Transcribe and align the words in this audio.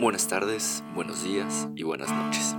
Buenas 0.00 0.28
tardes, 0.28 0.82
buenos 0.94 1.24
días 1.24 1.68
y 1.76 1.82
buenas 1.82 2.10
noches. 2.10 2.56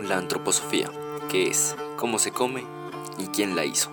La 0.00 0.18
antroposofía, 0.18 0.88
¿qué 1.28 1.48
es? 1.48 1.74
¿Cómo 1.96 2.20
se 2.20 2.30
come? 2.30 2.62
¿Y 3.18 3.26
quién 3.26 3.56
la 3.56 3.64
hizo? 3.64 3.90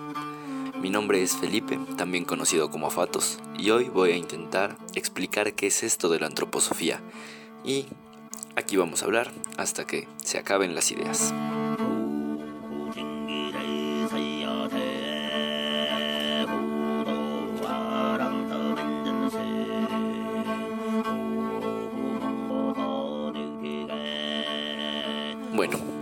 Mi 0.80 0.90
nombre 0.90 1.20
es 1.24 1.36
Felipe, 1.36 1.76
también 1.96 2.24
conocido 2.24 2.70
como 2.70 2.88
Fatos, 2.90 3.40
y 3.58 3.70
hoy 3.70 3.88
voy 3.88 4.12
a 4.12 4.16
intentar 4.16 4.76
explicar 4.94 5.54
qué 5.54 5.66
es 5.66 5.82
esto 5.82 6.08
de 6.08 6.20
la 6.20 6.26
antroposofía. 6.26 7.00
Y 7.64 7.86
aquí 8.54 8.76
vamos 8.76 9.02
a 9.02 9.06
hablar 9.06 9.32
hasta 9.56 9.84
que 9.84 10.06
se 10.22 10.38
acaben 10.38 10.76
las 10.76 10.92
ideas. 10.92 11.34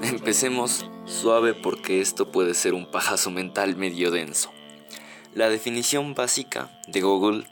Empecemos 0.08 0.86
suave 1.04 1.54
porque 1.54 2.00
esto 2.00 2.30
puede 2.30 2.54
ser 2.54 2.74
un 2.74 2.90
pajazo 2.90 3.30
mental 3.30 3.76
medio 3.76 4.10
denso. 4.10 4.52
La 5.34 5.48
definición 5.48 6.14
básica 6.14 6.80
de 6.88 7.00
Google 7.00 7.46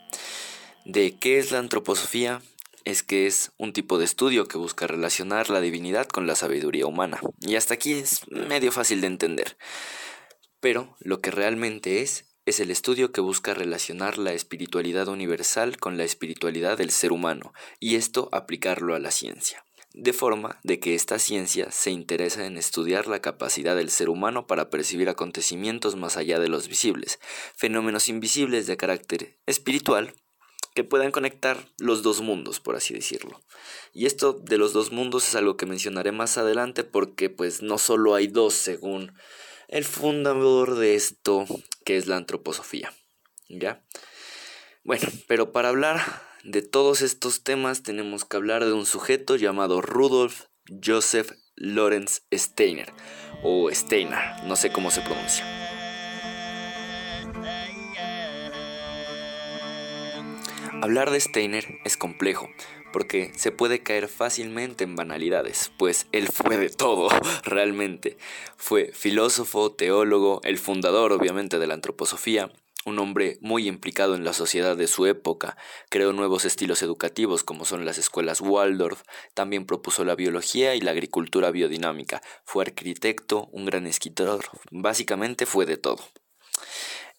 de 0.84 1.16
qué 1.18 1.38
es 1.38 1.50
la 1.50 1.59
antroposofía 1.59 2.42
es 2.84 3.02
que 3.02 3.26
es 3.26 3.52
un 3.56 3.72
tipo 3.72 3.98
de 3.98 4.04
estudio 4.04 4.46
que 4.46 4.59
busca 4.59 4.86
relacionar 4.86 5.50
la 5.50 5.60
divinidad 5.60 6.06
con 6.06 6.26
la 6.26 6.36
sabiduría 6.36 6.86
humana. 6.86 7.20
Y 7.40 7.56
hasta 7.56 7.74
aquí 7.74 7.95
es 7.95 8.20
medio 8.28 8.73
fácil 8.73 9.00
de 9.00 9.06
entender. 9.06 9.56
Pero 10.60 10.96
lo 11.00 11.20
que 11.20 11.30
realmente 11.30 12.02
es 12.02 12.26
es 12.46 12.60
el 12.60 12.70
estudio 12.70 13.10
que 13.10 13.23
busca 13.23 13.54
relacionar 13.54 14.18
la 14.18 14.34
espiritualidad 14.34 15.09
universal 15.09 15.78
con 15.78 15.96
la 15.96 16.04
espiritualidad 16.04 16.76
del 16.76 16.90
ser 16.90 17.10
humano 17.10 17.54
y 17.80 17.96
esto 17.96 18.29
aplicarlo 18.32 18.95
a 18.95 18.98
la 18.98 19.10
ciencia 19.10 19.64
de 19.95 20.12
forma 20.12 20.59
de 20.64 20.80
que 20.80 20.96
esta 20.96 21.20
ciencia 21.20 21.70
se 21.70 21.92
interesa 21.92 22.45
en 22.46 22.59
estudiar 22.59 23.06
la 23.06 23.23
capacidad 23.23 23.76
del 23.76 23.90
ser 23.90 24.09
humano 24.09 24.46
para 24.48 24.68
percibir 24.68 25.09
acontecimientos 25.09 25.95
más 25.95 26.16
allá 26.16 26.40
de 26.40 26.48
los 26.48 26.68
visibles, 26.68 27.20
fenómenos 27.56 28.09
invisibles 28.09 28.66
de 28.66 28.76
carácter 28.76 29.38
espiritual 29.46 30.12
que 30.74 30.82
puedan 30.82 31.12
conectar 31.12 31.68
los 31.78 32.02
dos 32.02 32.20
mundos, 32.20 32.59
por 32.59 32.74
así 32.74 32.92
decirlo. 32.92 33.40
Y 33.92 34.06
esto 34.06 34.32
de 34.32 34.59
los 34.59 34.73
dos 34.73 34.90
mundos 34.90 35.28
es 35.28 35.36
algo 35.36 35.56
que 35.56 35.66
mencionaré 35.66 36.10
más 36.10 36.36
adelante 36.38 36.82
porque 36.82 37.30
pues 37.30 37.62
no 37.62 37.79
solo 37.79 38.16
hay 38.16 38.26
dos 38.26 38.54
según 38.54 39.12
el 39.68 39.84
fundador 39.84 40.74
de 40.74 40.96
esto 40.96 41.46
que 41.84 41.96
es 41.96 42.08
la 42.08 42.16
antroposofía. 42.16 42.92
¿Ya? 43.48 43.84
Bueno, 44.82 45.06
pero 45.29 45.52
para 45.52 45.68
hablar 45.68 46.02
de 46.45 46.60
todos 46.60 47.00
estos 47.00 47.42
temas 47.42 47.82
tenemos 47.82 48.26
que 48.26 48.37
hablar 48.37 48.64
de 48.66 48.73
un 48.74 48.84
sujeto 48.84 49.37
llamado 49.37 49.80
Rudolf 49.80 50.45
Joseph 50.84 51.32
Lorenz 51.56 52.23
Steiner, 52.32 52.92
o 53.42 53.70
Steiner, 53.70 54.18
no 54.45 54.54
sé 54.54 54.70
cómo 54.70 54.90
se 54.90 55.01
pronuncia. 55.01 55.45
Hablar 60.82 61.10
de 61.10 61.20
Steiner 61.20 61.66
es 61.86 61.96
complejo, 61.96 62.51
porque 62.92 63.32
se 63.36 63.51
puede 63.51 63.82
caer 63.82 64.08
fácilmente 64.08 64.84
en 64.84 64.97
banalidades, 64.97 65.72
pues 65.78 66.08
él 66.12 66.28
fue 66.28 66.58
de 66.58 66.69
todo, 66.69 67.08
realmente. 67.44 68.19
Fue 68.58 68.91
filósofo, 68.92 69.72
teólogo, 69.72 70.42
el 70.44 70.58
fundador 70.58 71.12
obviamente 71.12 71.58
de 71.58 71.66
la 71.66 71.75
antroposofía, 71.75 72.53
un 72.87 72.99
hombre 72.99 73.38
muy 73.41 73.66
implicado 73.66 74.15
en 74.15 74.25
la 74.25 74.32
sociedad 74.32 74.77
de 74.77 74.87
su 74.87 75.06
época, 75.06 75.56
creó 75.88 76.12
nuevos 76.12 76.44
estilos 76.44 76.82
educativos 76.82 77.44
como 77.44 77.65
son 77.65 77.84
las 77.84 77.99
escuelas 77.99 78.41
Waldorf, 78.41 79.03
también 79.34 79.66
propuso 79.66 80.04
la 80.04 80.15
biología 80.15 80.75
y 80.75 80.81
la 80.81 80.91
agricultura 80.91 81.50
biodinámica, 81.50 82.22
fue 82.44 82.64
arquitecto, 82.64 83.48
un 83.53 83.64
gran 83.66 83.86
escritor, 83.86 84.44
básicamente 84.70 85.47
fue 85.47 85.66
de 85.66 85.76
todo. 85.76 86.04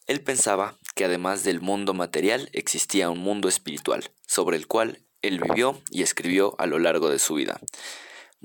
Él 0.08 0.22
pensaba 0.22 0.78
que 0.94 1.06
además 1.06 1.44
del 1.44 1.62
mundo 1.62 1.94
material 1.94 2.50
existía 2.54 3.10
un 3.10 3.20
mundo 3.20 3.50
espiritual, 3.50 4.12
sobre 4.28 4.58
el 4.58 4.68
cual 4.68 5.02
él 5.24 5.40
vivió 5.40 5.82
y 5.90 6.04
escribió 6.04 6.56
a 6.60 6.68
lo 6.68 6.78
largo 6.78 7.10
de 7.10 7.18
su 7.18 7.34
vida. 7.34 7.60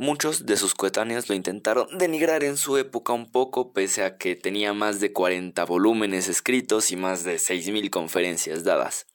Muchos 0.03 0.47
de 0.47 0.57
sus 0.57 0.75
coetáneos 0.75 1.29
lo 1.29 1.35
intentaron 1.35 1.99
denigrar 1.99 2.43
en 2.43 2.57
su 2.57 2.79
época 2.79 3.13
un 3.13 3.31
poco, 3.31 3.75
pese 3.75 4.03
a 4.03 4.17
que 4.17 4.35
tenía 4.35 4.73
más 4.73 4.99
de 4.99 5.13
40 5.13 5.63
volúmenes 5.67 6.27
escritos 6.27 6.91
y 6.91 6.97
más 6.97 7.23
de 7.23 7.37
6.000 7.37 7.91
conferencias 7.91 8.65
dadas. 8.65 9.09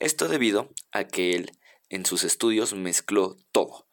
Esto 0.00 0.26
debido 0.26 0.70
a 0.90 1.04
que 1.04 1.36
él, 1.36 1.52
en 1.88 2.04
sus 2.04 2.24
estudios, 2.24 2.74
mezcló 2.74 3.36
todo, 3.52 3.86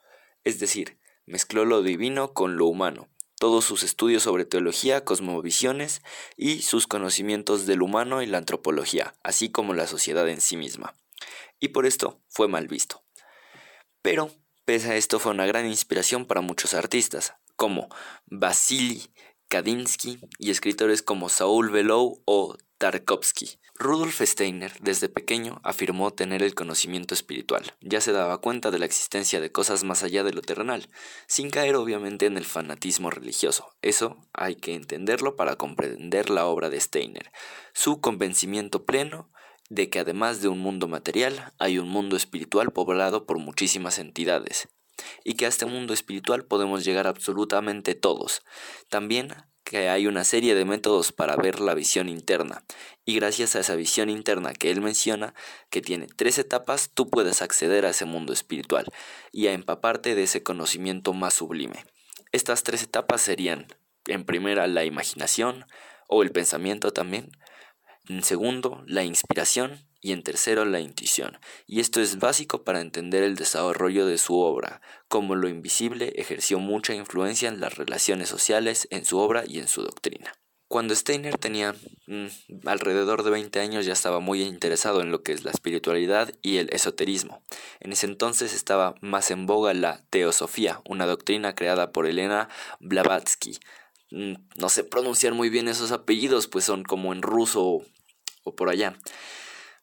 es 0.43 0.59
decir, 0.59 0.97
mezcló 1.27 1.63
lo 1.63 1.83
divino 1.83 2.33
con 2.33 2.57
lo 2.57 2.65
humano, 2.65 3.07
todos 3.37 3.63
sus 3.63 3.83
estudios 3.83 4.23
sobre 4.23 4.45
teología, 4.45 5.05
cosmovisiones 5.05 6.01
y 6.35 6.63
sus 6.63 6.87
conocimientos 6.87 7.67
del 7.67 7.83
humano 7.83 8.23
y 8.23 8.25
la 8.25 8.39
antropología, 8.39 9.13
así 9.21 9.51
como 9.51 9.75
la 9.75 9.85
sociedad 9.85 10.27
en 10.27 10.41
sí 10.41 10.57
misma. 10.57 10.95
Y 11.59 11.67
por 11.67 11.85
esto 11.85 12.19
fue 12.29 12.47
mal 12.47 12.67
visto. 12.67 13.03
Pero 14.01 14.31
Pese 14.65 14.91
a 14.91 14.95
esto 14.95 15.19
fue 15.19 15.31
una 15.31 15.45
gran 15.45 15.67
inspiración 15.67 16.25
para 16.25 16.41
muchos 16.41 16.73
artistas, 16.73 17.35
como 17.55 17.87
Vasily 18.25 19.03
Kadinsky 19.47 20.19
y 20.39 20.49
escritores 20.49 21.03
como 21.03 21.29
Saul 21.29 21.69
Bellow 21.69 22.23
o 22.25 22.57
Tarkovsky. 22.79 23.59
Rudolf 23.77 24.21
Steiner 24.21 24.73
desde 24.79 25.07
pequeño 25.07 25.59
afirmó 25.63 26.13
tener 26.13 26.41
el 26.41 26.55
conocimiento 26.55 27.13
espiritual, 27.13 27.73
ya 27.79 28.01
se 28.01 28.11
daba 28.11 28.39
cuenta 28.39 28.71
de 28.71 28.79
la 28.79 28.85
existencia 28.85 29.39
de 29.39 29.51
cosas 29.51 29.83
más 29.83 30.01
allá 30.01 30.23
de 30.23 30.33
lo 30.33 30.41
terrenal, 30.41 30.89
sin 31.27 31.51
caer 31.51 31.75
obviamente 31.75 32.25
en 32.25 32.37
el 32.37 32.45
fanatismo 32.45 33.11
religioso. 33.11 33.75
Eso 33.83 34.17
hay 34.33 34.55
que 34.55 34.73
entenderlo 34.73 35.35
para 35.35 35.57
comprender 35.57 36.31
la 36.31 36.47
obra 36.47 36.71
de 36.71 36.79
Steiner. 36.79 37.31
Su 37.73 38.01
convencimiento 38.01 38.83
pleno 38.85 39.29
de 39.69 39.89
que 39.89 39.99
además 39.99 40.41
de 40.41 40.47
un 40.47 40.59
mundo 40.59 40.87
material, 40.87 41.53
hay 41.57 41.79
un 41.79 41.89
mundo 41.89 42.15
espiritual 42.15 42.71
poblado 42.71 43.25
por 43.25 43.39
muchísimas 43.39 43.99
entidades, 43.99 44.67
y 45.23 45.35
que 45.35 45.45
a 45.45 45.49
este 45.49 45.65
mundo 45.65 45.93
espiritual 45.93 46.45
podemos 46.45 46.85
llegar 46.85 47.07
absolutamente 47.07 47.95
todos. 47.95 48.43
También 48.89 49.33
que 49.63 49.89
hay 49.89 50.05
una 50.05 50.23
serie 50.23 50.53
de 50.53 50.63
métodos 50.63 51.11
para 51.11 51.35
ver 51.35 51.59
la 51.59 51.73
visión 51.73 52.07
interna, 52.07 52.63
y 53.03 53.15
gracias 53.15 53.55
a 53.55 53.59
esa 53.59 53.75
visión 53.75 54.09
interna 54.09 54.53
que 54.53 54.69
él 54.69 54.79
menciona, 54.79 55.33
que 55.71 55.81
tiene 55.81 56.07
tres 56.07 56.37
etapas, 56.37 56.91
tú 56.93 57.09
puedes 57.09 57.41
acceder 57.41 57.85
a 57.85 57.89
ese 57.89 58.05
mundo 58.05 58.31
espiritual 58.31 58.85
y 59.31 59.47
a 59.47 59.53
empaparte 59.53 60.13
de 60.13 60.23
ese 60.23 60.43
conocimiento 60.43 61.13
más 61.13 61.33
sublime. 61.33 61.83
Estas 62.31 62.61
tres 62.61 62.83
etapas 62.83 63.21
serían, 63.21 63.67
en 64.05 64.23
primera, 64.23 64.67
la 64.67 64.85
imaginación, 64.85 65.65
o 66.07 66.21
el 66.21 66.31
pensamiento 66.31 66.93
también, 66.93 67.31
en 68.07 68.23
segundo, 68.23 68.83
la 68.87 69.03
inspiración 69.03 69.79
y 70.01 70.11
en 70.11 70.23
tercero, 70.23 70.65
la 70.65 70.79
intuición. 70.79 71.39
Y 71.65 71.79
esto 71.79 71.99
es 71.99 72.19
básico 72.19 72.63
para 72.63 72.81
entender 72.81 73.23
el 73.23 73.35
desarrollo 73.35 74.05
de 74.05 74.17
su 74.17 74.39
obra, 74.39 74.81
como 75.07 75.35
lo 75.35 75.47
invisible 75.47 76.13
ejerció 76.15 76.59
mucha 76.59 76.93
influencia 76.93 77.49
en 77.49 77.59
las 77.59 77.75
relaciones 77.75 78.29
sociales, 78.29 78.87
en 78.91 79.05
su 79.05 79.17
obra 79.17 79.43
y 79.47 79.59
en 79.59 79.67
su 79.67 79.81
doctrina. 79.81 80.33
Cuando 80.67 80.95
Steiner 80.95 81.37
tenía 81.37 81.75
mm, 82.07 82.25
alrededor 82.65 83.23
de 83.23 83.29
20 83.29 83.59
años 83.59 83.85
ya 83.85 83.93
estaba 83.93 84.19
muy 84.19 84.41
interesado 84.41 85.01
en 85.01 85.11
lo 85.11 85.21
que 85.21 85.31
es 85.31 85.43
la 85.43 85.51
espiritualidad 85.51 86.33
y 86.41 86.57
el 86.57 86.69
esoterismo. 86.71 87.43
En 87.79 87.91
ese 87.91 88.07
entonces 88.07 88.53
estaba 88.53 88.95
más 89.01 89.29
en 89.29 89.45
boga 89.45 89.73
la 89.73 90.03
teosofía, 90.09 90.81
una 90.85 91.05
doctrina 91.05 91.53
creada 91.53 91.91
por 91.91 92.07
Elena 92.07 92.49
Blavatsky. 92.79 93.59
Mm, 94.11 94.33
no 94.57 94.69
sé 94.69 94.83
pronunciar 94.83 95.33
muy 95.33 95.49
bien 95.49 95.67
esos 95.67 95.91
apellidos, 95.91 96.47
pues 96.47 96.65
son 96.65 96.83
como 96.83 97.13
en 97.13 97.21
ruso 97.21 97.81
o 98.45 98.55
por 98.55 98.69
allá. 98.69 98.97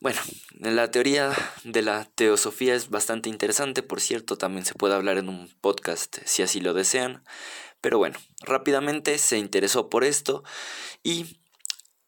Bueno, 0.00 0.20
la 0.58 0.90
teoría 0.90 1.32
de 1.64 1.82
la 1.82 2.06
teosofía 2.06 2.74
es 2.74 2.88
bastante 2.88 3.28
interesante, 3.28 3.82
por 3.82 4.00
cierto, 4.00 4.36
también 4.36 4.64
se 4.64 4.74
puede 4.74 4.94
hablar 4.94 5.18
en 5.18 5.28
un 5.28 5.48
podcast 5.60 6.16
si 6.24 6.42
así 6.42 6.60
lo 6.60 6.72
desean. 6.72 7.22
Pero 7.80 7.98
bueno, 7.98 8.18
rápidamente 8.40 9.18
se 9.18 9.38
interesó 9.38 9.90
por 9.90 10.04
esto 10.04 10.42
y 11.02 11.38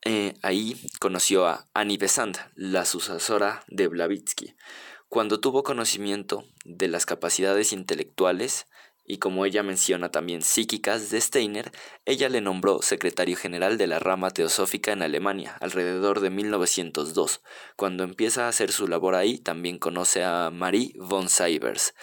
eh, 0.04 0.34
ahí 0.42 0.76
conoció 1.00 1.46
a 1.46 1.68
Annie 1.72 1.96
Besant, 1.98 2.38
la 2.56 2.84
sucesora 2.84 3.64
de 3.68 3.88
Blavatsky. 3.88 4.56
Cuando 5.08 5.38
tuvo 5.38 5.62
conocimiento 5.62 6.44
de 6.64 6.88
las 6.88 7.06
capacidades 7.06 7.72
intelectuales, 7.72 8.66
y 9.06 9.18
como 9.18 9.44
ella 9.44 9.62
menciona 9.62 10.10
también 10.10 10.42
psíquicas 10.42 11.10
de 11.10 11.20
Steiner, 11.20 11.72
ella 12.04 12.28
le 12.28 12.40
nombró 12.40 12.80
secretario 12.82 13.36
general 13.36 13.76
de 13.76 13.86
la 13.86 13.98
rama 13.98 14.30
teosófica 14.30 14.92
en 14.92 15.02
Alemania 15.02 15.56
alrededor 15.60 16.20
de 16.20 16.30
1902. 16.30 17.42
Cuando 17.76 18.04
empieza 18.04 18.46
a 18.46 18.48
hacer 18.48 18.72
su 18.72 18.88
labor 18.88 19.14
ahí, 19.14 19.38
también 19.38 19.78
conoce 19.78 20.24
a 20.24 20.50
Marie 20.50 20.92
von 20.96 21.28
Seibers, 21.28 21.94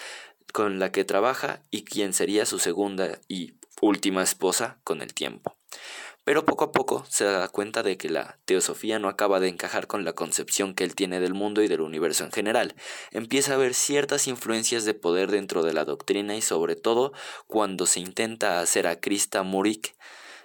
con 0.54 0.80
la 0.80 0.92
que 0.92 1.04
trabaja 1.04 1.62
y 1.72 1.84
quien 1.84 2.14
sería 2.14 2.46
su 2.46 2.60
segunda 2.60 3.20
y 3.28 3.54
última 3.82 4.22
esposa 4.22 4.80
con 4.84 5.02
el 5.02 5.14
tiempo. 5.14 5.58
Pero 6.24 6.46
poco 6.46 6.66
a 6.66 6.72
poco 6.72 7.04
se 7.10 7.26
da 7.26 7.48
cuenta 7.48 7.82
de 7.82 7.98
que 7.98 8.10
la 8.10 8.38
teosofía 8.46 9.00
no 9.00 9.08
acaba 9.08 9.40
de 9.40 9.48
encajar 9.48 9.88
con 9.88 10.06
la 10.06 10.14
concepción 10.14 10.76
que 10.76 10.84
él 10.84 10.94
tiene 10.94 11.20
del 11.20 11.34
mundo 11.34 11.64
y 11.64 11.68
del 11.68 11.82
universo 11.82 12.24
en 12.24 12.32
general. 12.32 12.76
Empieza 13.12 13.56
a 13.56 13.58
ver 13.58 13.74
ciertas 13.74 14.28
influencias 14.28 14.86
de 14.86 14.94
poder 14.94 15.32
dentro 15.32 15.64
de 15.64 15.74
la 15.74 15.84
doctrina 15.84 16.36
y 16.36 16.42
sobre 16.42 16.76
todo 16.76 17.12
cuando 17.48 17.88
se 17.88 18.00
intenta 18.00 18.60
hacer 18.60 18.86
a 18.86 19.00
Krista 19.00 19.42
Murik 19.42 19.96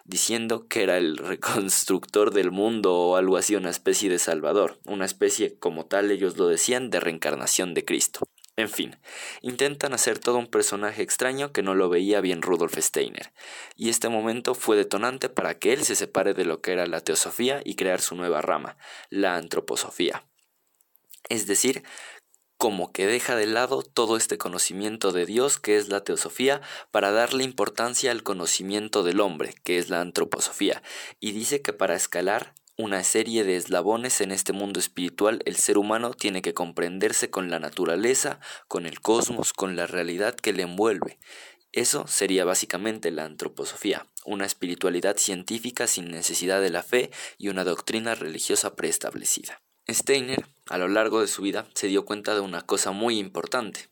diciendo 0.06 0.66
que 0.68 0.82
era 0.82 0.96
el 0.96 1.16
reconstructor 1.18 2.32
del 2.32 2.50
mundo 2.50 2.94
o 2.94 3.16
algo 3.16 3.36
así, 3.36 3.54
una 3.56 3.70
especie 3.70 4.08
de 4.08 4.18
salvador, 4.18 4.78
una 4.84 5.04
especie 5.04 5.58
como 5.58 5.86
tal 5.86 6.10
ellos 6.10 6.36
lo 6.36 6.48
decían 6.48 6.90
de 6.90 7.00
reencarnación 7.00 7.74
de 7.74 7.84
Cristo. 7.84 8.20
En 8.56 8.70
fin, 8.70 8.96
intentan 9.42 9.92
hacer 9.92 10.18
todo 10.18 10.38
un 10.38 10.46
personaje 10.46 11.02
extraño 11.02 11.52
que 11.52 11.62
no 11.62 11.74
lo 11.74 11.90
veía 11.90 12.22
bien 12.22 12.40
Rudolf 12.40 12.78
Steiner, 12.78 13.32
y 13.76 13.90
este 13.90 14.08
momento 14.08 14.54
fue 14.54 14.78
detonante 14.78 15.28
para 15.28 15.58
que 15.58 15.74
él 15.74 15.84
se 15.84 15.94
separe 15.94 16.32
de 16.32 16.46
lo 16.46 16.62
que 16.62 16.72
era 16.72 16.86
la 16.86 17.02
teosofía 17.02 17.60
y 17.64 17.76
crear 17.76 18.00
su 18.00 18.16
nueva 18.16 18.40
rama, 18.40 18.78
la 19.10 19.36
antroposofía. 19.36 20.26
Es 21.28 21.46
decir, 21.46 21.82
como 22.56 22.92
que 22.92 23.06
deja 23.06 23.36
de 23.36 23.46
lado 23.46 23.82
todo 23.82 24.16
este 24.16 24.38
conocimiento 24.38 25.12
de 25.12 25.26
Dios 25.26 25.58
que 25.58 25.76
es 25.76 25.88
la 25.88 26.02
teosofía 26.04 26.62
para 26.90 27.10
darle 27.10 27.44
importancia 27.44 28.10
al 28.10 28.22
conocimiento 28.22 29.02
del 29.02 29.20
hombre 29.20 29.54
que 29.62 29.76
es 29.76 29.90
la 29.90 30.00
antroposofía 30.00 30.82
y 31.20 31.32
dice 31.32 31.60
que 31.60 31.74
para 31.74 31.94
escalar 31.94 32.54
una 32.78 33.02
serie 33.04 33.42
de 33.44 33.56
eslabones 33.56 34.20
en 34.20 34.30
este 34.30 34.52
mundo 34.52 34.78
espiritual 34.78 35.40
el 35.46 35.56
ser 35.56 35.78
humano 35.78 36.12
tiene 36.12 36.42
que 36.42 36.52
comprenderse 36.52 37.30
con 37.30 37.50
la 37.50 37.58
naturaleza, 37.58 38.38
con 38.68 38.84
el 38.84 39.00
cosmos, 39.00 39.54
con 39.54 39.76
la 39.76 39.86
realidad 39.86 40.34
que 40.34 40.52
le 40.52 40.64
envuelve. 40.64 41.18
Eso 41.72 42.06
sería 42.06 42.44
básicamente 42.44 43.10
la 43.10 43.24
antroposofía, 43.24 44.06
una 44.26 44.44
espiritualidad 44.44 45.16
científica 45.16 45.86
sin 45.86 46.10
necesidad 46.10 46.60
de 46.60 46.70
la 46.70 46.82
fe 46.82 47.10
y 47.38 47.48
una 47.48 47.64
doctrina 47.64 48.14
religiosa 48.14 48.76
preestablecida. 48.76 49.62
Steiner, 49.88 50.46
a 50.68 50.76
lo 50.76 50.88
largo 50.88 51.20
de 51.20 51.28
su 51.28 51.42
vida, 51.42 51.66
se 51.74 51.86
dio 51.86 52.04
cuenta 52.04 52.34
de 52.34 52.40
una 52.40 52.60
cosa 52.60 52.90
muy 52.90 53.18
importante, 53.18 53.88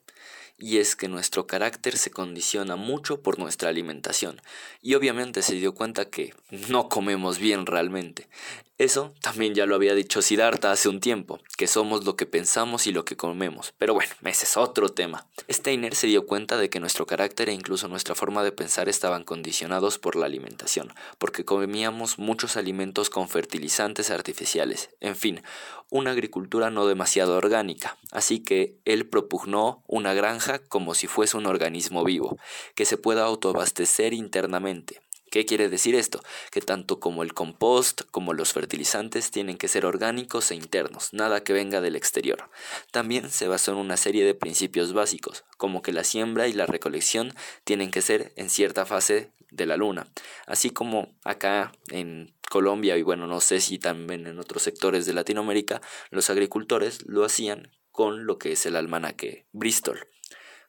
y 0.57 0.79
es 0.79 0.97
que 0.97 1.09
nuestro 1.09 1.47
carácter 1.47 1.99
se 1.99 2.11
condiciona 2.11 2.77
mucho 2.77 3.23
por 3.23 3.39
nuestra 3.39 3.69
alimentación, 3.69 4.41
y 4.81 4.95
obviamente 4.95 5.43
se 5.43 5.55
dio 5.55 5.75
cuenta 5.75 6.07
que 6.07 6.35
no 6.69 6.89
comemos 6.89 7.39
bien 7.39 7.67
realmente. 7.67 8.29
Eso 8.77 9.15
también 9.21 9.55
ya 9.55 9.67
lo 9.67 9.77
había 9.77 9.95
dicho 9.95 10.21
Siddhartha 10.21 10.73
hace 10.73 10.89
un 10.89 10.99
tiempo, 10.99 11.39
que 11.57 11.69
somos 11.69 12.05
lo 12.05 12.17
que 12.17 12.27
pensamos 12.27 12.89
y 12.89 12.93
lo 12.93 13.05
que 13.05 13.17
comemos. 13.17 13.73
Pero 13.79 13.95
bueno, 13.95 14.13
ese 14.25 14.47
es 14.47 14.57
otro 14.57 14.89
tema. 14.89 15.29
Steiner 15.49 15.95
se 15.95 16.09
dio 16.09 16.27
cuenta 16.27 16.57
de 16.57 16.69
que 16.69 16.81
nuestro 16.81 17.07
carácter 17.07 17.49
e 17.49 17.53
incluso 17.53 17.87
nuestra 17.87 18.17
forma 18.17 18.43
de 18.43 18.51
pensar 18.51 18.89
estaban 18.89 19.23
condicionados 19.23 20.01
por 20.01 20.17
la 20.17 20.27
alimentación, 20.27 20.93
porque 21.19 21.45
comíamos 21.45 22.19
muchos 22.19 22.57
alimentos 22.57 23.11
con 23.11 23.29
fertilizantes 23.29 24.11
artificiales. 24.11 24.91
En 24.99 25.15
fin, 25.15 25.41
una 25.89 26.11
agricultura 26.11 26.71
no 26.71 26.89
demasiado 26.89 27.37
orgánica. 27.37 27.97
Así 28.11 28.41
que 28.41 28.81
él 28.85 29.07
propugnó 29.07 29.85
una 29.87 30.15
granja 30.15 30.59
como 30.59 30.95
si 30.95 31.07
fuese 31.07 31.37
un 31.37 31.47
organismo 31.47 32.03
vivo, 32.03 32.39
que 32.75 32.87
se 32.87 32.97
pueda 32.97 33.23
autoabastecer 33.23 34.15
internamente 34.15 35.04
¿Qué 35.35 35.47
quiere 35.47 35.69
decir 35.69 35.97
esto? 35.97 36.23
Que 36.53 36.61
tanto 36.61 37.01
como 37.01 37.25
el 37.25 37.35
compost 37.35 38.03
como 38.13 38.35
los 38.35 38.53
fertilizantes 38.53 39.33
tienen 39.33 39.59
que 39.59 39.67
ser 39.67 39.85
orgánicos 39.85 40.53
e 40.53 40.55
internos, 40.55 41.13
nada 41.13 41.43
que 41.43 41.53
venga 41.53 41.81
del 41.81 41.97
exterior. 41.97 42.51
También 42.93 43.29
se 43.31 43.49
basó 43.49 43.73
en 43.73 43.79
una 43.79 43.97
serie 43.97 44.25
de 44.25 44.37
principios 44.37 44.93
básicos, 44.93 45.43
como 45.57 45.83
que 45.83 45.93
la 45.93 46.05
siembra 46.05 46.47
y 46.47 46.53
la 46.53 46.67
recolección 46.67 47.35
tienen 47.65 47.91
que 47.91 48.01
ser 48.01 48.33
en 48.37 48.49
cierta 48.49 48.87
fase 48.87 49.33
de 49.51 49.67
la 49.67 49.77
luna, 49.77 50.07
así 50.47 50.71
como 50.71 51.17
acá 51.25 51.73
en 51.89 52.33
Colombia 52.49 52.97
y 52.97 53.03
bueno, 53.03 53.27
no 53.27 53.41
sé 53.41 53.61
si 53.61 53.81
también 53.81 54.29
en 54.29 54.39
otros 54.39 54.63
sectores 54.63 55.05
de 55.05 55.15
Latinoamérica, 55.15 55.83
los 56.11 56.31
agricultores 56.31 57.05
lo 57.09 57.25
hacían 57.25 57.73
con 57.91 58.25
lo 58.25 58.39
que 58.39 58.53
es 58.53 58.67
el 58.67 58.77
almanaque 58.77 59.49
Bristol. 59.51 60.07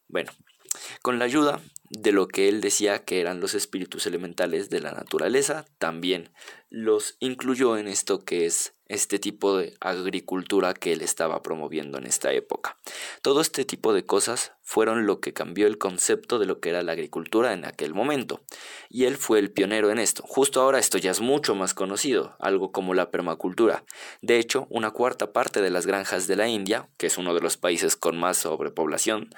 Bueno, 0.08 0.32
con 1.02 1.20
la 1.20 1.26
ayuda 1.26 1.62
de 1.90 2.12
lo 2.12 2.28
que 2.28 2.50
él 2.50 2.62
decía 2.62 3.04
que 3.04 3.22
eran 3.22 3.40
los 3.40 3.54
espíritus 3.54 4.06
elementales 4.08 4.70
de 4.70 4.82
la 4.82 4.92
naturaleza, 4.92 5.66
también 5.78 6.32
los 6.70 7.16
incluyó 7.20 7.78
en 7.78 7.88
esto 7.88 8.26
que 8.26 8.46
es 8.46 8.74
este 8.88 9.18
tipo 9.18 9.58
de 9.58 9.76
agricultura 9.80 10.74
que 10.74 10.94
él 10.94 11.02
estaba 11.02 11.42
promoviendo 11.42 11.98
en 11.98 12.06
esta 12.06 12.32
época. 12.34 12.78
Todo 13.22 13.42
este 13.42 13.66
tipo 13.66 13.94
de 13.94 14.06
cosas 14.06 14.52
fueron 14.62 15.06
lo 15.08 15.20
que 15.20 15.34
cambió 15.34 15.68
el 15.68 15.78
concepto 15.78 16.38
de 16.38 16.46
lo 16.46 16.60
que 16.60 16.70
era 16.70 16.84
la 16.84 16.92
agricultura 16.92 17.54
en 17.54 17.66
aquel 17.66 17.94
momento, 17.94 18.42
y 18.90 19.06
él 19.06 19.16
fue 19.18 19.40
el 19.40 19.52
pionero 19.52 19.90
en 19.90 20.00
esto. 20.00 20.24
Justo 20.26 20.62
ahora 20.62 20.80
esto 20.80 20.98
ya 20.98 21.12
es 21.12 21.22
mucho 21.22 21.56
más 21.56 21.74
conocido, 21.74 22.36
algo 22.40 22.72
como 22.72 22.94
la 22.94 23.10
permacultura. 23.10 23.84
De 24.22 24.38
hecho, 24.38 24.68
una 24.70 24.92
cuarta 24.92 25.34
parte 25.34 25.62
de 25.62 25.72
las 25.72 25.88
granjas 25.88 26.28
de 26.28 26.36
la 26.36 26.48
India, 26.48 26.90
que 26.98 27.08
es 27.08 27.18
uno 27.18 27.34
de 27.34 27.42
los 27.42 27.58
países 27.58 27.96
con 27.96 28.18
más 28.18 28.38
sobrepoblación, 28.38 29.30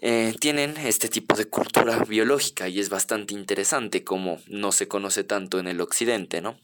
eh, 0.00 0.34
tienen 0.40 0.76
este 0.76 1.08
tipo 1.08 1.36
de 1.36 1.46
cultura 1.46 2.04
biológica 2.04 2.68
y 2.68 2.78
es 2.78 2.88
bastante 2.88 3.34
interesante 3.34 4.04
como 4.04 4.40
no 4.46 4.70
se 4.72 4.86
conoce 4.86 5.24
tanto 5.24 5.58
en 5.58 5.66
el 5.66 5.80
occidente, 5.80 6.40
¿no? 6.40 6.58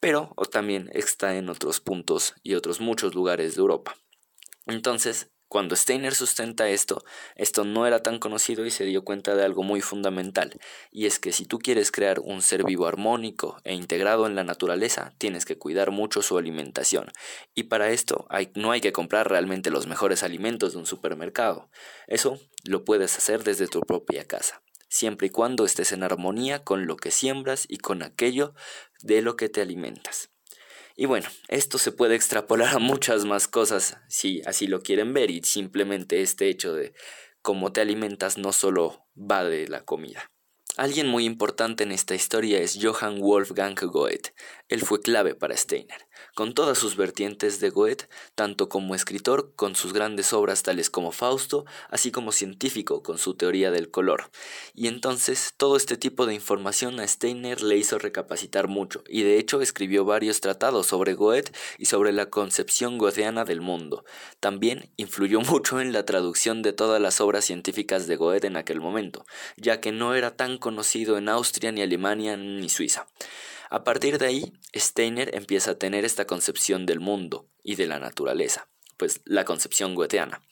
Pero 0.00 0.34
también 0.50 0.90
está 0.92 1.36
en 1.36 1.48
otros 1.48 1.80
puntos 1.80 2.34
y 2.42 2.54
otros 2.54 2.80
muchos 2.80 3.14
lugares 3.14 3.54
de 3.54 3.60
Europa. 3.60 3.96
Entonces, 4.66 5.30
cuando 5.48 5.76
Steiner 5.76 6.14
sustenta 6.14 6.68
esto, 6.68 7.02
esto 7.34 7.64
no 7.64 7.86
era 7.86 8.02
tan 8.02 8.18
conocido 8.18 8.66
y 8.66 8.70
se 8.70 8.84
dio 8.84 9.02
cuenta 9.02 9.34
de 9.34 9.44
algo 9.44 9.62
muy 9.62 9.80
fundamental, 9.80 10.52
y 10.90 11.06
es 11.06 11.18
que 11.18 11.32
si 11.32 11.46
tú 11.46 11.58
quieres 11.58 11.90
crear 11.90 12.20
un 12.20 12.42
ser 12.42 12.64
vivo 12.64 12.86
armónico 12.86 13.56
e 13.64 13.74
integrado 13.74 14.26
en 14.26 14.34
la 14.34 14.44
naturaleza, 14.44 15.12
tienes 15.18 15.44
que 15.44 15.58
cuidar 15.58 15.90
mucho 15.90 16.22
su 16.22 16.38
alimentación, 16.38 17.10
y 17.54 17.64
para 17.64 17.90
esto 17.90 18.28
no 18.54 18.72
hay 18.72 18.80
que 18.80 18.92
comprar 18.92 19.28
realmente 19.28 19.70
los 19.70 19.86
mejores 19.86 20.22
alimentos 20.22 20.72
de 20.72 20.78
un 20.78 20.86
supermercado, 20.86 21.70
eso 22.06 22.38
lo 22.64 22.84
puedes 22.84 23.16
hacer 23.16 23.42
desde 23.42 23.68
tu 23.68 23.80
propia 23.80 24.26
casa, 24.26 24.62
siempre 24.88 25.28
y 25.28 25.30
cuando 25.30 25.64
estés 25.64 25.92
en 25.92 26.02
armonía 26.02 26.62
con 26.62 26.86
lo 26.86 26.96
que 26.96 27.10
siembras 27.10 27.64
y 27.68 27.78
con 27.78 28.02
aquello 28.02 28.54
de 29.02 29.22
lo 29.22 29.36
que 29.36 29.48
te 29.48 29.60
alimentas. 29.60 30.30
Y 31.00 31.06
bueno, 31.06 31.28
esto 31.46 31.78
se 31.78 31.92
puede 31.92 32.16
extrapolar 32.16 32.74
a 32.74 32.80
muchas 32.80 33.24
más 33.24 33.46
cosas 33.46 33.98
si 34.08 34.42
así 34.46 34.66
lo 34.66 34.82
quieren 34.82 35.14
ver 35.14 35.30
y 35.30 35.42
simplemente 35.44 36.22
este 36.22 36.48
hecho 36.48 36.74
de 36.74 36.92
cómo 37.40 37.70
te 37.70 37.80
alimentas 37.80 38.36
no 38.36 38.52
solo 38.52 39.06
va 39.16 39.44
de 39.44 39.68
la 39.68 39.84
comida. 39.84 40.28
Alguien 40.78 41.08
muy 41.08 41.24
importante 41.24 41.82
en 41.82 41.90
esta 41.90 42.14
historia 42.14 42.60
es 42.60 42.78
Johann 42.80 43.18
Wolfgang 43.18 43.74
Goethe. 43.74 44.32
Él 44.68 44.82
fue 44.82 45.00
clave 45.00 45.34
para 45.34 45.56
Steiner, 45.56 46.06
con 46.34 46.54
todas 46.54 46.78
sus 46.78 46.94
vertientes 46.94 47.58
de 47.58 47.70
Goethe, 47.70 48.08
tanto 48.36 48.68
como 48.68 48.94
escritor, 48.94 49.54
con 49.56 49.74
sus 49.74 49.92
grandes 49.92 50.32
obras 50.32 50.62
tales 50.62 50.88
como 50.88 51.10
Fausto, 51.10 51.64
así 51.88 52.12
como 52.12 52.30
científico, 52.30 53.02
con 53.02 53.18
su 53.18 53.34
teoría 53.34 53.72
del 53.72 53.90
color. 53.90 54.30
Y 54.72 54.86
entonces 54.86 55.52
todo 55.56 55.76
este 55.76 55.96
tipo 55.96 56.26
de 56.26 56.34
información 56.34 57.00
a 57.00 57.08
Steiner 57.08 57.60
le 57.62 57.76
hizo 57.76 57.98
recapacitar 57.98 58.68
mucho, 58.68 59.02
y 59.08 59.22
de 59.22 59.38
hecho 59.38 59.60
escribió 59.60 60.04
varios 60.04 60.40
tratados 60.40 60.86
sobre 60.86 61.14
Goethe 61.14 61.50
y 61.78 61.86
sobre 61.86 62.12
la 62.12 62.26
concepción 62.26 62.98
goetheana 62.98 63.44
del 63.44 63.62
mundo. 63.62 64.04
También 64.38 64.92
influyó 64.96 65.40
mucho 65.40 65.80
en 65.80 65.92
la 65.92 66.04
traducción 66.04 66.62
de 66.62 66.72
todas 66.72 67.00
las 67.00 67.20
obras 67.20 67.46
científicas 67.46 68.06
de 68.06 68.14
Goethe 68.14 68.46
en 68.46 68.56
aquel 68.56 68.80
momento, 68.80 69.26
ya 69.56 69.80
que 69.80 69.90
no 69.90 70.14
era 70.14 70.36
tan 70.36 70.58
conocido 70.68 71.16
en 71.16 71.30
Austria, 71.30 71.72
ni 71.72 71.80
Alemania, 71.80 72.36
ni 72.36 72.68
Suiza. 72.68 73.06
A 73.70 73.84
partir 73.84 74.18
de 74.18 74.26
ahí, 74.26 74.52
Steiner 74.76 75.34
empieza 75.34 75.70
a 75.70 75.78
tener 75.78 76.04
esta 76.04 76.26
concepción 76.26 76.84
del 76.84 77.00
mundo 77.00 77.48
y 77.62 77.76
de 77.76 77.86
la 77.86 77.98
naturaleza, 77.98 78.68
pues 78.98 79.22
la 79.24 79.46
concepción 79.46 79.94
goetheana. 79.94 80.42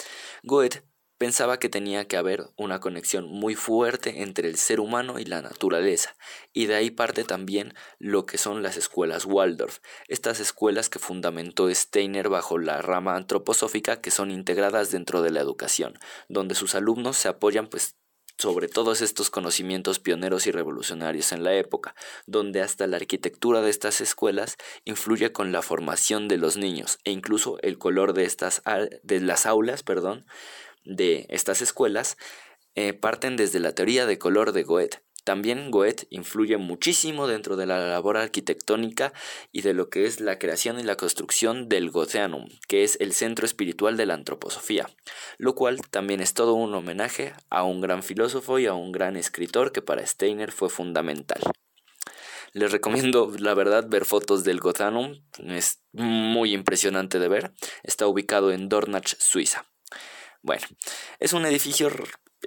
Goethe 0.42 0.85
pensaba 1.18 1.58
que 1.58 1.68
tenía 1.68 2.08
que 2.08 2.16
haber 2.16 2.49
una 2.56 2.80
conexión 2.80 3.26
muy 3.26 3.56
fuerte 3.56 4.23
entre 4.23 4.49
el 4.49 4.56
ser 4.56 4.80
humano 4.80 5.18
y 5.18 5.26
la 5.26 5.42
naturaleza, 5.42 6.16
y 6.54 6.64
de 6.64 6.76
ahí 6.76 6.90
parte 6.90 7.25
también 7.25 7.75
lo 7.99 8.25
que 8.25 8.38
son 8.38 8.62
las 8.62 8.78
escuelas 8.78 9.26
Waldorf, 9.26 9.80
estas 10.08 10.40
escuelas 10.40 10.88
que 10.88 10.99
fundamentó 10.99 11.68
Steiner 11.75 12.30
bajo 12.30 12.56
la 12.56 12.80
rama 12.80 13.16
antroposófica 13.16 14.00
que 14.00 14.11
son 14.11 14.30
integradas 14.30 14.90
dentro 14.90 15.20
de 15.20 15.30
la 15.30 15.40
educación, 15.40 15.99
donde 16.30 16.54
sus 16.54 16.75
alumnos 16.75 17.18
se 17.18 17.28
apoyan 17.28 17.68
pues 17.68 17.96
sobre 18.38 18.69
todos 18.69 19.00
estos 19.00 19.31
conocimientos 19.31 19.99
pioneros 19.99 20.47
y 20.47 20.50
revolucionarios 20.50 21.33
en 21.33 21.43
la 21.45 21.55
época, 21.55 21.95
donde 22.26 22.62
hasta 22.62 22.87
la 22.87 22.97
arquitectura 22.97 23.62
de 23.62 23.71
estas 23.71 24.00
escuelas 24.00 24.57
influye 24.85 25.33
con 25.33 25.52
la 25.52 25.62
formación 25.62 26.28
de 26.28 26.37
los 26.37 26.57
niños 26.57 26.99
e 27.05 27.11
incluso 27.11 27.59
el 27.62 27.78
color 27.78 28.12
de, 28.12 28.25
estas, 28.25 28.62
de 29.02 29.21
las 29.21 29.47
aulas 29.47 29.83
perdón, 29.83 30.26
de 30.85 31.26
estas 31.31 31.62
escuelas 31.62 32.16
eh, 32.75 32.93
parten 32.93 33.37
desde 33.37 33.59
la 33.59 33.73
teoría 33.73 34.05
de 34.05 34.19
color 34.19 34.52
de 34.52 34.62
Goethe, 34.62 35.00
también 35.26 35.73
Goethe 35.73 36.06
influye 36.11 36.56
muchísimo 36.56 37.26
dentro 37.26 37.56
de 37.56 37.66
la 37.66 37.80
labor 37.80 38.16
arquitectónica 38.16 39.12
y 39.50 39.62
de 39.62 39.75
lo 39.75 39.90
que 39.90 40.06
es 40.06 40.21
la 40.21 40.38
creación 40.38 40.78
y 40.78 40.85
la 40.85 40.95
construcción 40.95 41.68
del 41.68 41.90
Goetheanum, 41.90 42.47
que 42.68 42.85
es 42.85 42.97
el 43.00 43.12
centro 43.12 43.45
espiritual 43.45 43.97
de 43.97 44.06
la 44.06 44.14
antroposofía, 44.14 44.88
lo 45.37 45.56
cual 45.56 45.80
también 45.90 46.21
es 46.21 46.33
todo 46.33 46.54
un 46.54 46.73
homenaje 46.73 47.35
a 47.50 47.64
un 47.64 47.80
gran 47.80 48.04
filósofo 48.04 48.61
y 48.61 48.66
a 48.66 48.75
un 48.75 48.92
gran 48.92 49.16
escritor 49.16 49.73
que 49.73 49.83
para 49.83 50.06
Steiner 50.06 50.52
fue 50.52 50.71
fundamental. 50.71 51.40
Les 52.52 52.71
recomiendo, 52.71 53.33
la 53.37 53.54
verdad, 53.54 53.85
ver 53.88 54.04
fotos 54.04 54.45
del 54.45 54.61
Gothanum. 54.61 55.25
Es 55.45 55.83
muy 55.90 56.54
impresionante 56.54 57.18
de 57.18 57.26
ver. 57.26 57.52
Está 57.83 58.06
ubicado 58.06 58.52
en 58.52 58.68
Dornach, 58.68 59.16
Suiza. 59.18 59.66
Bueno, 60.40 60.64
es 61.18 61.33
un 61.33 61.45
edificio 61.47 61.90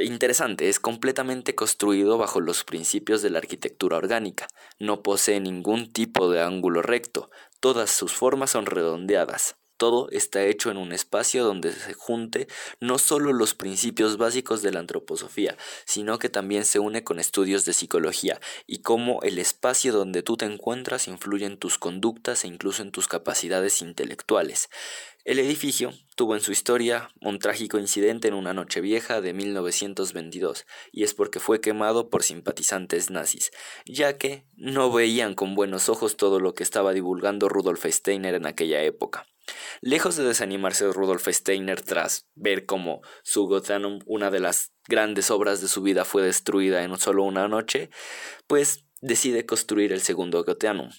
interesante, 0.05 0.69
es 0.69 0.79
completamente 0.79 1.55
construido 1.55 2.17
bajo 2.17 2.39
los 2.39 2.63
principios 2.63 3.21
de 3.21 3.29
la 3.29 3.39
arquitectura 3.39 3.97
orgánica. 3.97 4.47
No 4.79 5.03
posee 5.03 5.39
ningún 5.39 5.91
tipo 5.91 6.29
de 6.29 6.41
ángulo 6.41 6.81
recto. 6.81 7.29
Todas 7.59 7.91
sus 7.91 8.13
formas 8.13 8.51
son 8.51 8.65
redondeadas. 8.65 9.55
Todo 9.79 10.09
está 10.11 10.43
hecho 10.43 10.71
en 10.71 10.75
un 10.75 10.91
espacio 10.91 11.45
donde 11.45 11.71
se 11.71 11.93
junte 11.93 12.49
no 12.81 12.97
solo 12.97 13.31
los 13.31 13.55
principios 13.55 14.17
básicos 14.17 14.61
de 14.61 14.73
la 14.73 14.81
antroposofía, 14.81 15.55
sino 15.85 16.19
que 16.19 16.27
también 16.27 16.65
se 16.65 16.79
une 16.79 17.05
con 17.05 17.17
estudios 17.17 17.63
de 17.63 17.71
psicología 17.71 18.41
y 18.67 18.81
cómo 18.81 19.21
el 19.21 19.39
espacio 19.39 19.93
donde 19.93 20.21
tú 20.21 20.35
te 20.35 20.43
encuentras 20.43 21.07
influye 21.07 21.45
en 21.45 21.57
tus 21.57 21.77
conductas 21.77 22.43
e 22.43 22.49
incluso 22.49 22.81
en 22.81 22.91
tus 22.91 23.07
capacidades 23.07 23.81
intelectuales. 23.81 24.69
El 25.25 25.37
edificio 25.37 25.93
tuvo 26.15 26.35
en 26.35 26.41
su 26.41 26.53
historia 26.53 27.11
un 27.19 27.39
trágico 27.39 27.77
incidente 27.77 28.29
en 28.29 28.33
una 28.33 28.53
noche 28.53 28.79
vieja 28.79 29.19
de 29.19 29.33
1922, 29.33 30.65
y 30.93 31.03
es 31.03 31.13
porque 31.13 31.41
fue 31.41 31.59
quemado 31.59 32.09
por 32.09 32.23
simpatizantes 32.23 33.09
nazis, 33.09 33.51
ya 33.85 34.17
que 34.17 34.45
no 34.55 34.91
veían 34.91 35.35
con 35.35 35.55
buenos 35.55 35.89
ojos 35.89 36.15
todo 36.15 36.39
lo 36.39 36.53
que 36.53 36.63
estaba 36.63 36.93
divulgando 36.93 37.49
Rudolf 37.49 37.85
Steiner 37.85 38.33
en 38.35 38.45
aquella 38.45 38.81
época. 38.81 39.27
Lejos 39.81 40.15
de 40.15 40.23
desanimarse 40.23 40.91
Rudolf 40.91 41.27
Steiner 41.27 41.81
tras 41.81 42.27
ver 42.35 42.65
cómo 42.65 43.01
su 43.23 43.47
Gothanum, 43.47 43.99
una 44.05 44.31
de 44.31 44.39
las 44.39 44.71
grandes 44.87 45.31
obras 45.31 45.61
de 45.61 45.67
su 45.67 45.81
vida, 45.81 46.05
fue 46.05 46.23
destruida 46.23 46.83
en 46.83 46.97
solo 46.97 47.23
una 47.23 47.47
noche, 47.49 47.89
pues 48.47 48.85
decide 49.01 49.45
construir 49.45 49.91
el 49.91 50.01
segundo 50.01 50.43
Gothanum. 50.43 50.89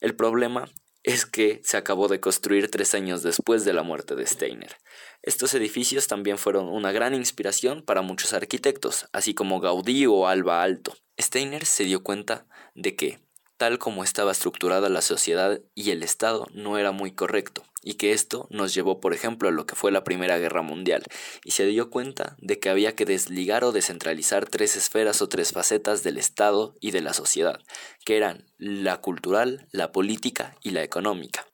El 0.00 0.16
problema 0.16 0.70
es 1.02 1.26
que 1.26 1.60
se 1.64 1.76
acabó 1.76 2.08
de 2.08 2.20
construir 2.20 2.70
tres 2.70 2.94
años 2.94 3.22
después 3.22 3.64
de 3.64 3.72
la 3.72 3.82
muerte 3.82 4.16
de 4.16 4.26
Steiner. 4.26 4.76
Estos 5.22 5.54
edificios 5.54 6.06
también 6.06 6.38
fueron 6.38 6.68
una 6.68 6.92
gran 6.92 7.14
inspiración 7.14 7.82
para 7.82 8.02
muchos 8.02 8.32
arquitectos, 8.32 9.08
así 9.12 9.34
como 9.34 9.60
Gaudí 9.60 10.06
o 10.06 10.26
Alba 10.26 10.62
Alto. 10.62 10.94
Steiner 11.18 11.64
se 11.64 11.84
dio 11.84 12.02
cuenta 12.02 12.46
de 12.74 12.96
que, 12.96 13.20
tal 13.60 13.78
como 13.78 14.04
estaba 14.04 14.32
estructurada 14.32 14.88
la 14.88 15.02
sociedad 15.02 15.60
y 15.74 15.90
el 15.90 16.02
Estado, 16.02 16.46
no 16.54 16.78
era 16.78 16.92
muy 16.92 17.12
correcto, 17.12 17.62
y 17.82 17.94
que 17.94 18.12
esto 18.12 18.46
nos 18.48 18.72
llevó, 18.72 19.00
por 19.00 19.12
ejemplo, 19.12 19.50
a 19.50 19.52
lo 19.52 19.66
que 19.66 19.74
fue 19.74 19.92
la 19.92 20.02
Primera 20.02 20.38
Guerra 20.38 20.62
Mundial, 20.62 21.02
y 21.44 21.50
se 21.50 21.66
dio 21.66 21.90
cuenta 21.90 22.36
de 22.38 22.58
que 22.58 22.70
había 22.70 22.96
que 22.96 23.04
desligar 23.04 23.64
o 23.64 23.72
descentralizar 23.72 24.48
tres 24.48 24.76
esferas 24.76 25.20
o 25.20 25.28
tres 25.28 25.52
facetas 25.52 26.02
del 26.02 26.16
Estado 26.16 26.74
y 26.80 26.92
de 26.92 27.02
la 27.02 27.12
sociedad, 27.12 27.60
que 28.06 28.16
eran 28.16 28.46
la 28.56 29.02
cultural, 29.02 29.68
la 29.72 29.92
política 29.92 30.56
y 30.62 30.70
la 30.70 30.82
económica. 30.82 31.49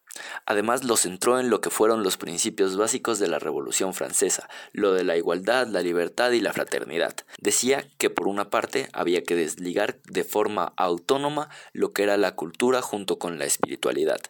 Además 0.46 0.84
lo 0.84 0.96
centró 0.96 1.38
en 1.38 1.50
lo 1.50 1.60
que 1.60 1.70
fueron 1.70 2.02
los 2.02 2.16
principios 2.16 2.76
básicos 2.76 3.18
de 3.18 3.28
la 3.28 3.38
Revolución 3.38 3.94
Francesa, 3.94 4.48
lo 4.72 4.92
de 4.92 5.04
la 5.04 5.16
igualdad, 5.16 5.66
la 5.66 5.82
libertad 5.82 6.32
y 6.32 6.40
la 6.40 6.52
fraternidad. 6.52 7.14
Decía 7.38 7.88
que 7.98 8.10
por 8.10 8.28
una 8.28 8.50
parte 8.50 8.88
había 8.92 9.22
que 9.22 9.36
desligar 9.36 10.00
de 10.04 10.24
forma 10.24 10.72
autónoma 10.76 11.48
lo 11.72 11.92
que 11.92 12.02
era 12.02 12.16
la 12.16 12.34
cultura 12.34 12.82
junto 12.82 13.18
con 13.18 13.38
la 13.38 13.44
espiritualidad, 13.44 14.20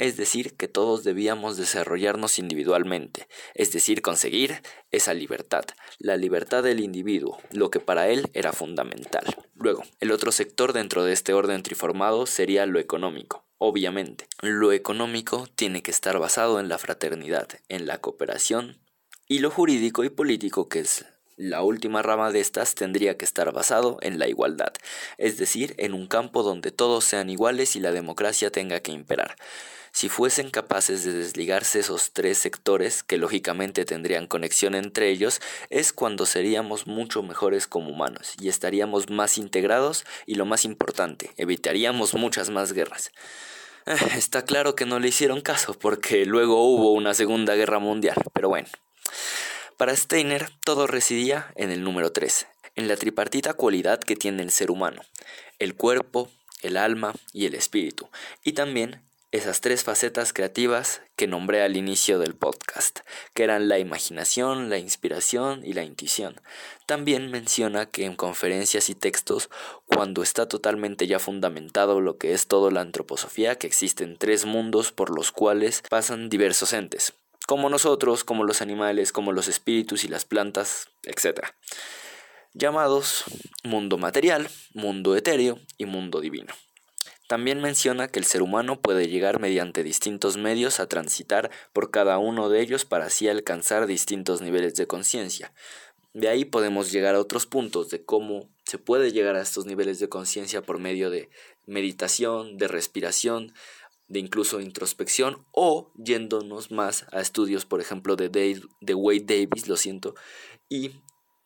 es 0.00 0.16
decir, 0.16 0.54
que 0.56 0.66
todos 0.66 1.04
debíamos 1.04 1.58
desarrollarnos 1.58 2.38
individualmente, 2.38 3.28
es 3.54 3.70
decir, 3.70 4.00
conseguir 4.00 4.62
esa 4.90 5.12
libertad, 5.12 5.66
la 5.98 6.16
libertad 6.16 6.62
del 6.62 6.80
individuo, 6.80 7.38
lo 7.50 7.70
que 7.70 7.80
para 7.80 8.08
él 8.08 8.30
era 8.32 8.52
fundamental. 8.52 9.24
Luego, 9.54 9.82
el 10.00 10.10
otro 10.10 10.32
sector 10.32 10.72
dentro 10.72 11.04
de 11.04 11.12
este 11.12 11.34
orden 11.34 11.62
triformado 11.62 12.24
sería 12.24 12.64
lo 12.64 12.78
económico. 12.78 13.44
Obviamente, 13.62 14.26
lo 14.40 14.72
económico 14.72 15.46
tiene 15.54 15.82
que 15.82 15.90
estar 15.90 16.18
basado 16.18 16.60
en 16.60 16.70
la 16.70 16.78
fraternidad, 16.78 17.46
en 17.68 17.86
la 17.86 18.00
cooperación, 18.00 18.78
y 19.28 19.40
lo 19.40 19.50
jurídico 19.50 20.02
y 20.02 20.08
político, 20.08 20.70
que 20.70 20.80
es 20.80 21.04
la 21.40 21.62
última 21.62 22.02
rama 22.02 22.30
de 22.30 22.40
estas, 22.40 22.74
tendría 22.74 23.16
que 23.16 23.24
estar 23.24 23.50
basado 23.52 23.96
en 24.02 24.18
la 24.18 24.28
igualdad, 24.28 24.74
es 25.16 25.38
decir, 25.38 25.74
en 25.78 25.94
un 25.94 26.06
campo 26.06 26.42
donde 26.42 26.70
todos 26.70 27.04
sean 27.04 27.30
iguales 27.30 27.76
y 27.76 27.80
la 27.80 27.92
democracia 27.92 28.50
tenga 28.50 28.80
que 28.80 28.92
imperar. 28.92 29.36
Si 29.92 30.08
fuesen 30.08 30.50
capaces 30.50 31.02
de 31.02 31.12
desligarse 31.12 31.80
esos 31.80 32.12
tres 32.12 32.38
sectores, 32.38 33.02
que 33.02 33.16
lógicamente 33.16 33.84
tendrían 33.84 34.26
conexión 34.26 34.74
entre 34.74 35.08
ellos, 35.08 35.40
es 35.70 35.92
cuando 35.92 36.26
seríamos 36.26 36.86
mucho 36.86 37.22
mejores 37.22 37.66
como 37.66 37.90
humanos 37.90 38.34
y 38.38 38.48
estaríamos 38.48 39.10
más 39.10 39.38
integrados 39.38 40.04
y 40.26 40.34
lo 40.36 40.44
más 40.44 40.64
importante, 40.64 41.32
evitaríamos 41.38 42.14
muchas 42.14 42.50
más 42.50 42.72
guerras. 42.72 43.10
Eh, 43.86 43.96
está 44.16 44.44
claro 44.44 44.76
que 44.76 44.86
no 44.86 45.00
le 45.00 45.08
hicieron 45.08 45.40
caso 45.40 45.72
porque 45.72 46.26
luego 46.26 46.62
hubo 46.62 46.92
una 46.92 47.14
Segunda 47.14 47.54
Guerra 47.54 47.78
Mundial, 47.78 48.16
pero 48.34 48.50
bueno. 48.50 48.68
Para 49.80 49.96
Steiner 49.96 50.50
todo 50.62 50.86
residía 50.86 51.54
en 51.54 51.70
el 51.70 51.82
número 51.82 52.12
3, 52.12 52.46
en 52.76 52.86
la 52.86 52.96
tripartita 52.96 53.54
cualidad 53.54 53.98
que 53.98 54.14
tiene 54.14 54.42
el 54.42 54.50
ser 54.50 54.70
humano, 54.70 55.00
el 55.58 55.74
cuerpo, 55.74 56.28
el 56.60 56.76
alma 56.76 57.14
y 57.32 57.46
el 57.46 57.54
espíritu, 57.54 58.10
y 58.44 58.52
también 58.52 59.00
esas 59.32 59.62
tres 59.62 59.82
facetas 59.82 60.34
creativas 60.34 61.00
que 61.16 61.26
nombré 61.26 61.62
al 61.62 61.78
inicio 61.78 62.18
del 62.18 62.34
podcast, 62.34 63.00
que 63.32 63.42
eran 63.42 63.70
la 63.70 63.78
imaginación, 63.78 64.68
la 64.68 64.76
inspiración 64.76 65.64
y 65.64 65.72
la 65.72 65.82
intuición. 65.82 66.38
También 66.84 67.30
menciona 67.30 67.86
que 67.86 68.04
en 68.04 68.16
conferencias 68.16 68.90
y 68.90 68.94
textos, 68.94 69.48
cuando 69.86 70.22
está 70.22 70.46
totalmente 70.46 71.06
ya 71.06 71.18
fundamentado 71.18 72.02
lo 72.02 72.18
que 72.18 72.34
es 72.34 72.48
toda 72.48 72.70
la 72.70 72.82
antroposofía, 72.82 73.56
que 73.56 73.66
existen 73.66 74.18
tres 74.18 74.44
mundos 74.44 74.92
por 74.92 75.08
los 75.08 75.32
cuales 75.32 75.82
pasan 75.88 76.28
diversos 76.28 76.74
entes, 76.74 77.14
como 77.50 77.68
nosotros, 77.68 78.22
como 78.22 78.44
los 78.44 78.62
animales, 78.62 79.10
como 79.10 79.32
los 79.32 79.48
espíritus 79.48 80.04
y 80.04 80.08
las 80.08 80.24
plantas, 80.24 80.86
etc. 81.02 81.48
Llamados 82.54 83.24
mundo 83.64 83.98
material, 83.98 84.48
mundo 84.72 85.16
etéreo 85.16 85.58
y 85.76 85.86
mundo 85.86 86.20
divino. 86.20 86.54
También 87.26 87.60
menciona 87.60 88.06
que 88.06 88.20
el 88.20 88.24
ser 88.24 88.42
humano 88.42 88.80
puede 88.80 89.08
llegar 89.08 89.40
mediante 89.40 89.82
distintos 89.82 90.36
medios 90.36 90.78
a 90.78 90.86
transitar 90.86 91.50
por 91.72 91.90
cada 91.90 92.18
uno 92.18 92.50
de 92.50 92.60
ellos 92.60 92.84
para 92.84 93.06
así 93.06 93.28
alcanzar 93.28 93.88
distintos 93.88 94.40
niveles 94.42 94.76
de 94.76 94.86
conciencia. 94.86 95.52
De 96.14 96.28
ahí 96.28 96.44
podemos 96.44 96.92
llegar 96.92 97.16
a 97.16 97.20
otros 97.20 97.46
puntos 97.46 97.90
de 97.90 98.04
cómo 98.04 98.48
se 98.64 98.78
puede 98.78 99.10
llegar 99.10 99.34
a 99.34 99.42
estos 99.42 99.66
niveles 99.66 99.98
de 99.98 100.08
conciencia 100.08 100.62
por 100.62 100.78
medio 100.78 101.10
de 101.10 101.30
meditación, 101.66 102.58
de 102.58 102.68
respiración, 102.68 103.54
de 104.10 104.18
incluso 104.18 104.60
introspección 104.60 105.46
o 105.52 105.92
yéndonos 105.96 106.72
más 106.72 107.06
a 107.12 107.20
estudios, 107.20 107.64
por 107.64 107.80
ejemplo, 107.80 108.16
de, 108.16 108.28
de 108.28 108.94
Wade 108.94 109.20
Davis, 109.20 109.68
lo 109.68 109.76
siento, 109.76 110.14
y 110.68 110.90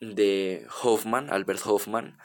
de 0.00 0.66
Hoffman, 0.82 1.30
Albert 1.30 1.60
Hoffman, 1.66 2.18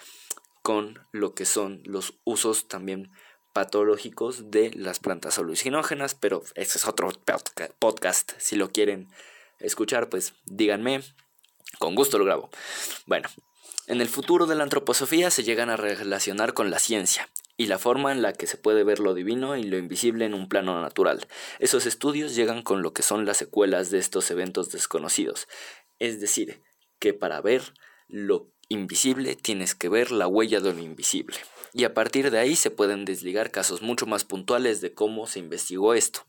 con 0.63 1.05
lo 1.11 1.35
que 1.35 1.45
son 1.45 1.81
los 1.83 2.15
usos 2.23 2.69
también 2.69 3.11
patológicos 3.53 4.49
de 4.49 4.71
las 4.71 4.99
plantas 4.99 5.37
alucinógenas, 5.37 6.15
pero 6.15 6.43
ese 6.55 6.77
es 6.77 6.87
otro 6.87 7.09
podcast. 7.77 8.31
Si 8.37 8.55
lo 8.55 8.71
quieren 8.71 9.09
escuchar, 9.59 10.07
pues 10.07 10.35
díganme, 10.45 11.01
con 11.79 11.95
gusto 11.95 12.17
lo 12.17 12.23
grabo. 12.23 12.49
Bueno, 13.05 13.27
en 13.87 13.99
el 13.99 14.07
futuro 14.07 14.45
de 14.45 14.55
la 14.55 14.63
antroposofía 14.63 15.31
se 15.31 15.43
llegan 15.43 15.69
a 15.69 15.75
relacionar 15.75 16.53
con 16.53 16.71
la 16.71 16.79
ciencia 16.79 17.27
y 17.59 17.67
la 17.67 17.77
forma 17.77 18.13
en 18.13 18.21
la 18.21 18.31
que 18.31 18.47
se 18.47 18.55
puede 18.55 18.85
ver 18.85 18.99
lo 18.99 19.13
divino 19.13 19.57
y 19.57 19.63
lo 19.63 19.77
invisible 19.77 20.23
en 20.23 20.33
un 20.33 20.47
plano 20.47 20.81
natural. 20.81 21.27
Esos 21.59 21.85
estudios 21.85 22.33
llegan 22.33 22.63
con 22.63 22.81
lo 22.81 22.93
que 22.93 23.03
son 23.03 23.25
las 23.25 23.35
secuelas 23.35 23.91
de 23.91 23.99
estos 23.99 24.31
eventos 24.31 24.71
desconocidos. 24.71 25.49
Es 25.99 26.21
decir, 26.21 26.63
que 26.99 27.13
para 27.13 27.41
ver 27.41 27.73
lo 28.07 28.47
invisible 28.69 29.35
tienes 29.35 29.75
que 29.75 29.89
ver 29.89 30.11
la 30.11 30.25
huella 30.25 30.61
de 30.61 30.73
lo 30.73 30.79
invisible 30.79 31.35
y 31.73 31.83
a 31.83 31.93
partir 31.93 32.31
de 32.31 32.39
ahí 32.39 32.55
se 32.55 32.71
pueden 32.71 33.03
desligar 33.03 33.51
casos 33.51 33.81
mucho 33.81 34.05
más 34.05 34.23
puntuales 34.23 34.79
de 34.79 34.93
cómo 34.93 35.27
se 35.27 35.39
investigó 35.39 35.93
esto. 35.93 36.21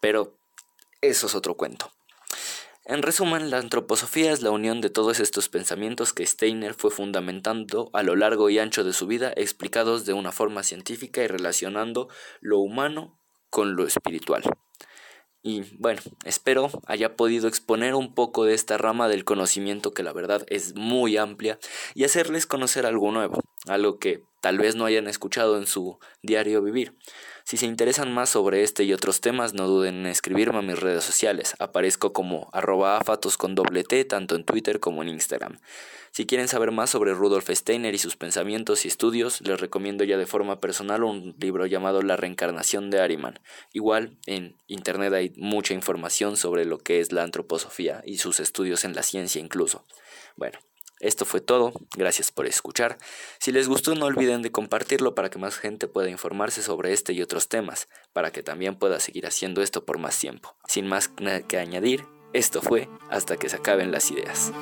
Pero 0.00 0.38
eso 1.02 1.26
es 1.26 1.34
otro 1.34 1.58
cuento. 1.58 1.92
En 2.90 3.02
resumen, 3.02 3.50
la 3.50 3.58
antroposofía 3.58 4.32
es 4.32 4.42
la 4.42 4.50
unión 4.50 4.80
de 4.80 4.90
todos 4.90 5.20
estos 5.20 5.48
pensamientos 5.48 6.12
que 6.12 6.26
Steiner 6.26 6.74
fue 6.74 6.90
fundamentando 6.90 7.88
a 7.92 8.02
lo 8.02 8.16
largo 8.16 8.50
y 8.50 8.58
ancho 8.58 8.82
de 8.82 8.92
su 8.92 9.06
vida, 9.06 9.32
explicados 9.36 10.06
de 10.06 10.12
una 10.12 10.32
forma 10.32 10.64
científica 10.64 11.22
y 11.22 11.28
relacionando 11.28 12.08
lo 12.40 12.58
humano 12.58 13.16
con 13.48 13.76
lo 13.76 13.86
espiritual. 13.86 14.42
Y 15.40 15.62
bueno, 15.78 16.00
espero 16.24 16.68
haya 16.84 17.14
podido 17.14 17.46
exponer 17.46 17.94
un 17.94 18.12
poco 18.12 18.44
de 18.44 18.54
esta 18.54 18.76
rama 18.76 19.06
del 19.06 19.24
conocimiento 19.24 19.94
que 19.94 20.02
la 20.02 20.12
verdad 20.12 20.44
es 20.48 20.74
muy 20.74 21.16
amplia 21.16 21.60
y 21.94 22.02
hacerles 22.02 22.44
conocer 22.44 22.86
algo 22.86 23.12
nuevo. 23.12 23.40
Algo 23.66 23.98
que 23.98 24.22
tal 24.40 24.58
vez 24.58 24.74
no 24.74 24.86
hayan 24.86 25.06
escuchado 25.06 25.58
en 25.58 25.66
su 25.66 25.98
diario 26.22 26.62
vivir. 26.62 26.94
Si 27.44 27.56
se 27.56 27.66
interesan 27.66 28.12
más 28.12 28.30
sobre 28.30 28.62
este 28.62 28.84
y 28.84 28.92
otros 28.92 29.20
temas, 29.20 29.54
no 29.54 29.66
duden 29.66 30.00
en 30.00 30.06
escribirme 30.06 30.58
a 30.58 30.62
mis 30.62 30.78
redes 30.78 31.04
sociales. 31.04 31.54
Aparezco 31.58 32.12
como 32.12 32.48
arroba 32.52 33.00
con 33.38 33.54
doble 33.54 33.82
T 33.84 34.04
tanto 34.04 34.36
en 34.36 34.44
Twitter 34.44 34.80
como 34.80 35.02
en 35.02 35.08
Instagram. 35.08 35.58
Si 36.12 36.26
quieren 36.26 36.48
saber 36.48 36.70
más 36.72 36.90
sobre 36.90 37.14
Rudolf 37.14 37.50
Steiner 37.50 37.94
y 37.94 37.98
sus 37.98 38.16
pensamientos 38.16 38.84
y 38.84 38.88
estudios, 38.88 39.40
les 39.42 39.60
recomiendo 39.60 40.04
ya 40.04 40.16
de 40.16 40.26
forma 40.26 40.60
personal 40.60 41.04
un 41.04 41.36
libro 41.38 41.66
llamado 41.66 42.02
La 42.02 42.16
reencarnación 42.16 42.90
de 42.90 43.00
Ariman. 43.00 43.38
Igual, 43.72 44.16
en 44.26 44.56
Internet 44.66 45.12
hay 45.12 45.32
mucha 45.36 45.74
información 45.74 46.36
sobre 46.36 46.64
lo 46.64 46.78
que 46.78 47.00
es 47.00 47.12
la 47.12 47.22
antroposofía 47.22 48.02
y 48.04 48.18
sus 48.18 48.40
estudios 48.40 48.84
en 48.84 48.94
la 48.94 49.02
ciencia 49.02 49.40
incluso. 49.40 49.86
Bueno, 50.36 50.58
esto 51.00 51.24
fue 51.24 51.40
todo, 51.40 51.72
gracias 51.96 52.30
por 52.30 52.46
escuchar. 52.46 52.98
Si 53.38 53.52
les 53.52 53.68
gustó 53.68 53.94
no 53.94 54.06
olviden 54.06 54.42
de 54.42 54.52
compartirlo 54.52 55.14
para 55.14 55.30
que 55.30 55.38
más 55.38 55.56
gente 55.56 55.88
pueda 55.88 56.10
informarse 56.10 56.62
sobre 56.62 56.92
este 56.92 57.12
y 57.12 57.22
otros 57.22 57.48
temas, 57.48 57.88
para 58.12 58.30
que 58.30 58.42
también 58.42 58.76
pueda 58.76 59.00
seguir 59.00 59.26
haciendo 59.26 59.62
esto 59.62 59.84
por 59.84 59.98
más 59.98 60.18
tiempo. 60.18 60.54
Sin 60.68 60.86
más 60.86 61.10
que 61.48 61.58
añadir, 61.58 62.04
esto 62.32 62.62
fue 62.62 62.88
hasta 63.08 63.36
que 63.36 63.48
se 63.48 63.56
acaben 63.56 63.90
las 63.90 64.10
ideas. 64.10 64.52